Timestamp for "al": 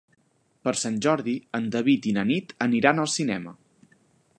3.05-3.15